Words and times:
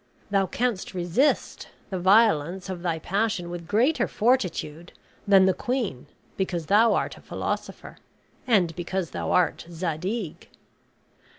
Thou 0.31 0.47
canst 0.47 0.95
resist 0.95 1.67
the 1.91 1.99
violence 1.99 2.69
of 2.69 2.81
thy 2.81 2.97
passion 2.97 3.51
with 3.51 3.67
greater 3.67 4.07
fortitude 4.07 4.93
than 5.27 5.45
the 5.45 5.53
queen 5.53 6.07
because 6.37 6.65
thou 6.65 6.95
art 6.95 7.17
a 7.17 7.21
philosopher, 7.21 7.97
and 8.47 8.75
because 8.75 9.11
thou 9.11 9.31
art 9.31 9.67
Zadig. 9.69 10.49